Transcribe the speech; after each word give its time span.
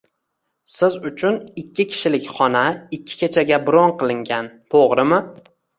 Siz 0.75 0.95
uchun 1.09 1.37
ikki 1.63 1.85
kishilik 1.91 2.31
xona 2.39 2.65
ikki 3.01 3.23
kechaga 3.23 3.63
bron 3.71 3.97
qilingan, 4.03 4.53
to'g'rimi? 4.77 5.27